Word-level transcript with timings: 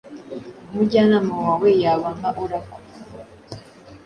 Umujyanama 0.69 1.33
wawe 1.43 1.69
yaba 1.81 2.07
nka 2.17 2.29
Oracle 2.43 2.83